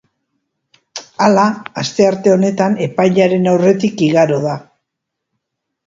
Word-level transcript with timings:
Hala, 1.25 1.43
astearte 1.83 2.35
honetan 2.39 2.81
epailearen 2.89 3.49
aurretik 3.55 4.05
igaro 4.11 4.45
da. 4.51 4.61